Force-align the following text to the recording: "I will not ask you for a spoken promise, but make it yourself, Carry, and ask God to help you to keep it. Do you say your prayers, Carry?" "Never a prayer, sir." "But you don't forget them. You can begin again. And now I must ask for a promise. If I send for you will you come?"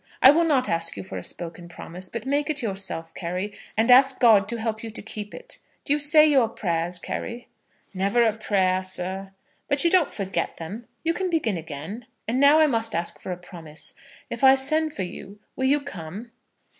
"I 0.23 0.31
will 0.31 0.45
not 0.45 0.67
ask 0.67 0.97
you 0.97 1.03
for 1.03 1.19
a 1.19 1.23
spoken 1.23 1.69
promise, 1.69 2.09
but 2.09 2.25
make 2.25 2.49
it 2.49 2.63
yourself, 2.63 3.13
Carry, 3.13 3.53
and 3.77 3.91
ask 3.91 4.19
God 4.19 4.49
to 4.49 4.57
help 4.59 4.81
you 4.81 4.89
to 4.89 5.01
keep 5.03 5.31
it. 5.31 5.59
Do 5.85 5.93
you 5.93 5.99
say 5.99 6.25
your 6.25 6.49
prayers, 6.49 6.97
Carry?" 6.97 7.49
"Never 7.93 8.23
a 8.25 8.33
prayer, 8.33 8.81
sir." 8.81 9.29
"But 9.67 9.83
you 9.83 9.91
don't 9.91 10.11
forget 10.11 10.57
them. 10.57 10.87
You 11.03 11.13
can 11.13 11.29
begin 11.29 11.55
again. 11.55 12.07
And 12.27 12.39
now 12.39 12.57
I 12.59 12.65
must 12.65 12.95
ask 12.95 13.19
for 13.19 13.31
a 13.31 13.37
promise. 13.37 13.93
If 14.27 14.43
I 14.43 14.55
send 14.55 14.91
for 14.95 15.03
you 15.03 15.37
will 15.55 15.65
you 15.67 15.79
come?" 15.79 16.31